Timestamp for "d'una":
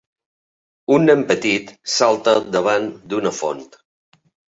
3.13-3.35